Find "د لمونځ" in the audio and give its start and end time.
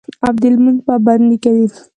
0.41-0.79